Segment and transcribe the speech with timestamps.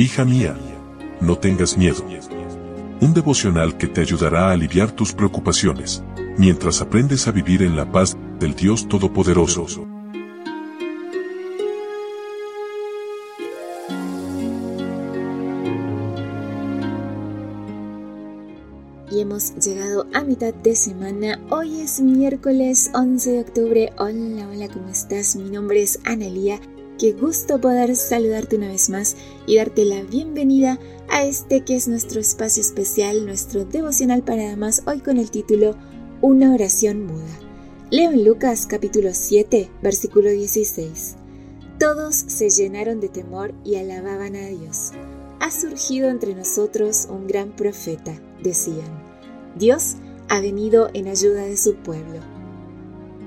[0.00, 0.56] Hija mía,
[1.20, 2.04] no tengas miedo.
[3.00, 6.04] Un devocional que te ayudará a aliviar tus preocupaciones,
[6.36, 9.88] mientras aprendes a vivir en la paz del Dios Todopoderoso.
[19.10, 21.40] Y hemos llegado a mitad de semana.
[21.50, 23.92] Hoy es miércoles 11 de octubre.
[23.98, 25.34] Hola, hola, ¿cómo estás?
[25.34, 26.60] Mi nombre es Analía
[26.98, 29.14] Qué gusto poder saludarte una vez más
[29.46, 34.82] y darte la bienvenida a este que es nuestro espacio especial, nuestro devocional para damas,
[34.84, 35.76] hoy con el título
[36.22, 37.38] Una oración muda.
[37.92, 41.14] Leo en Lucas capítulo 7, versículo 16.
[41.78, 44.90] Todos se llenaron de temor y alababan a Dios.
[45.38, 49.04] Ha surgido entre nosotros un gran profeta, decían.
[49.54, 49.94] Dios
[50.28, 52.18] ha venido en ayuda de su pueblo.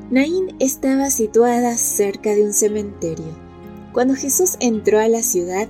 [0.09, 3.50] Naín estaba situada cerca de un cementerio
[3.93, 5.67] cuando Jesús entró a la ciudad,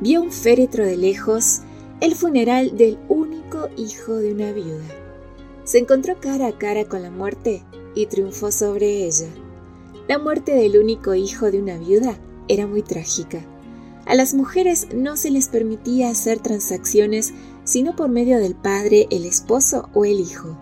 [0.00, 1.60] vio un féretro de lejos,
[2.00, 4.86] el funeral del único hijo de una viuda.
[5.64, 7.62] Se encontró cara a cara con la muerte
[7.94, 9.28] y triunfó sobre ella.
[10.06, 13.44] La muerte del único hijo de una viuda era muy trágica.
[14.06, 19.26] A las mujeres no se les permitía hacer transacciones sino por medio del padre, el
[19.26, 20.56] esposo o el hijo.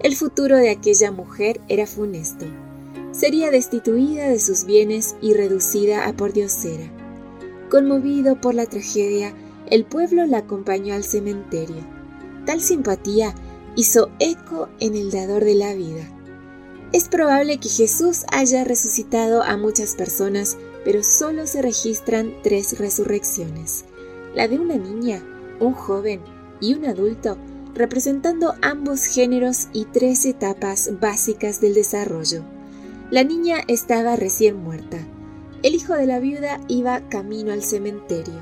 [0.00, 2.46] El futuro de aquella mujer era funesto
[3.12, 6.90] sería destituida de sus bienes y reducida a pordiosera.
[7.70, 9.34] Conmovido por la tragedia,
[9.70, 11.86] el pueblo la acompañó al cementerio.
[12.44, 13.34] Tal simpatía
[13.76, 16.02] hizo eco en el dador de la vida.
[16.92, 23.84] Es probable que Jesús haya resucitado a muchas personas, pero solo se registran tres resurrecciones.
[24.34, 25.22] La de una niña,
[25.60, 26.20] un joven
[26.60, 27.38] y un adulto,
[27.74, 32.44] representando ambos géneros y tres etapas básicas del desarrollo.
[33.12, 34.96] La niña estaba recién muerta.
[35.62, 38.40] El hijo de la viuda iba camino al cementerio.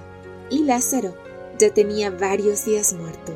[0.48, 1.16] Y Lázaro
[1.58, 3.32] ya tenía varios días muerto.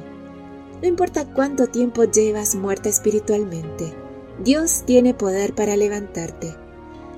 [0.80, 3.92] No importa cuánto tiempo llevas muerta espiritualmente,
[4.44, 6.55] Dios tiene poder para levantarte.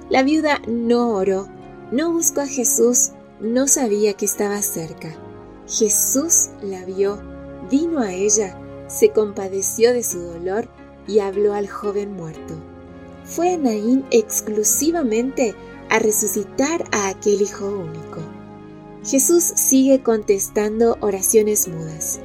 [0.09, 1.47] La viuda no oró,
[1.93, 5.15] no buscó a Jesús, no sabía que estaba cerca.
[5.69, 7.21] Jesús la vio,
[7.71, 10.69] vino a ella, se compadeció de su dolor
[11.07, 12.76] y habló al joven muerto
[13.27, 15.55] fue Naín exclusivamente
[15.91, 18.21] a resucitar a aquel hijo único.
[19.05, 22.21] Jesús sigue contestando oraciones mudas.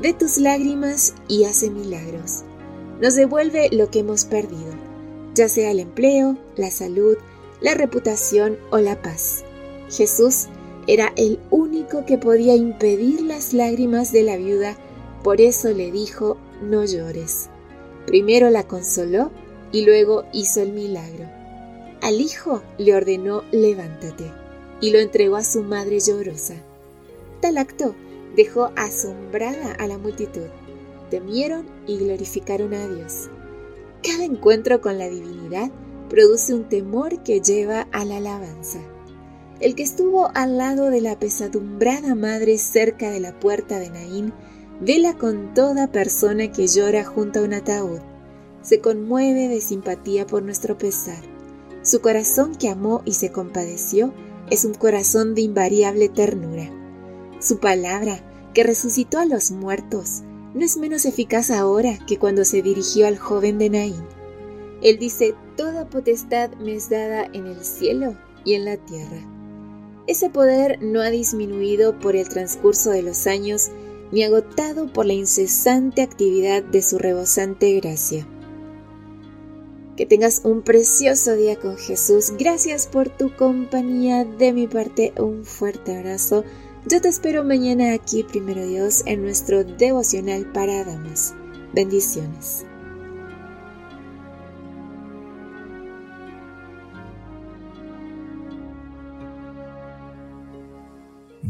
[0.00, 2.44] Ve tus lágrimas y hace milagros.
[3.00, 4.72] Nos devuelve lo que hemos perdido,
[5.34, 7.16] ya sea el empleo, la salud,
[7.60, 9.44] la reputación o la paz.
[9.90, 10.46] Jesús
[10.86, 14.76] era el único que podía impedir las lágrimas de la viuda,
[15.22, 17.48] por eso le dijo, no llores.
[18.06, 19.30] Primero la consoló
[19.76, 21.26] y luego hizo el milagro.
[22.00, 24.32] Al hijo le ordenó levántate
[24.80, 26.54] y lo entregó a su madre llorosa.
[27.42, 27.94] Tal acto
[28.36, 30.46] dejó asombrada a la multitud.
[31.10, 33.28] Temieron y glorificaron a Dios.
[34.02, 35.70] Cada encuentro con la divinidad
[36.08, 38.80] produce un temor que lleva a la alabanza.
[39.60, 44.32] El que estuvo al lado de la pesadumbrada madre cerca de la puerta de Naín
[44.80, 48.00] vela con toda persona que llora junto a un ataúd
[48.66, 51.22] se conmueve de simpatía por nuestro pesar.
[51.82, 54.12] Su corazón que amó y se compadeció
[54.50, 56.68] es un corazón de invariable ternura.
[57.38, 58.18] Su palabra,
[58.54, 60.22] que resucitó a los muertos,
[60.52, 64.04] no es menos eficaz ahora que cuando se dirigió al joven de Naín.
[64.82, 69.20] Él dice, Toda potestad me es dada en el cielo y en la tierra.
[70.08, 73.70] Ese poder no ha disminuido por el transcurso de los años
[74.10, 78.26] ni agotado por la incesante actividad de su rebosante gracia.
[79.96, 82.34] Que tengas un precioso día con Jesús.
[82.38, 84.26] Gracias por tu compañía.
[84.26, 86.44] De mi parte, un fuerte abrazo.
[86.86, 91.34] Yo te espero mañana aquí, primero Dios, en nuestro devocional para damas.
[91.72, 92.66] Bendiciones.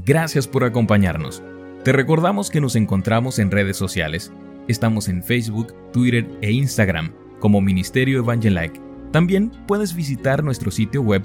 [0.04, 1.42] Gracias por acompañarnos.
[1.82, 4.30] Te recordamos que nos encontramos en redes sociales.
[4.68, 8.80] Estamos en Facebook, Twitter e Instagram como Ministerio Evangelike.
[9.12, 11.22] También puedes visitar nuestro sitio web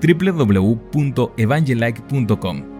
[0.00, 2.73] www.evangelike.com